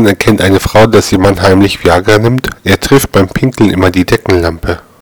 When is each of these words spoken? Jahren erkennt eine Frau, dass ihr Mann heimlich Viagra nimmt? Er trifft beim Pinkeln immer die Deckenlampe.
Jahren 0.00 0.06
erkennt 0.06 0.40
eine 0.40 0.60
Frau, 0.60 0.86
dass 0.86 1.12
ihr 1.12 1.18
Mann 1.18 1.42
heimlich 1.42 1.84
Viagra 1.84 2.16
nimmt? 2.16 2.48
Er 2.64 2.80
trifft 2.80 3.12
beim 3.12 3.28
Pinkeln 3.28 3.70
immer 3.70 3.90
die 3.90 4.06
Deckenlampe. 4.06 4.80